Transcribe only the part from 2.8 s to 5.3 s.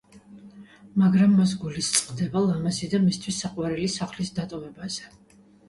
და მისთვის საყვარელი სახლის დატოვებაზე.